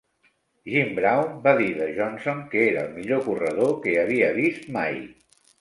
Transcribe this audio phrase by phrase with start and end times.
[0.71, 5.03] Jim Brown va dir de Johnson que era el millor corredor que havia vist mai.